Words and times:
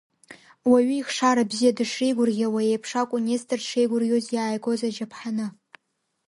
Уаҩы 0.69 0.95
ихшара 0.97 1.49
бзиа 1.49 1.77
дышреигәырӷьауа 1.77 2.61
еиԥш 2.69 2.91
акәын 3.01 3.23
Нестор 3.25 3.59
дшеигәырӷьоз 3.61 4.25
иааигоз 4.35 4.81
аџьаԥҳаны. 4.87 5.47